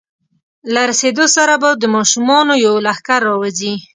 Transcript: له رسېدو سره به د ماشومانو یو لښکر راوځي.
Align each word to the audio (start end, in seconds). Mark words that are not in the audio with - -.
له 0.73 0.81
رسېدو 0.89 1.25
سره 1.35 1.53
به 1.61 1.69
د 1.81 1.83
ماشومانو 1.95 2.53
یو 2.65 2.73
لښکر 2.85 3.21
راوځي. 3.29 3.73